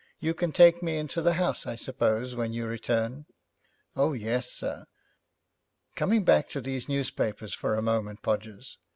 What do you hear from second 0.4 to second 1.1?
take me